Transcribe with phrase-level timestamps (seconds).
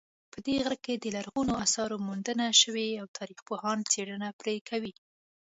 [0.33, 4.93] په دې غره کې د لرغونو آثارو موندنه شوې او تاریخپوهان څېړنه پرې کوي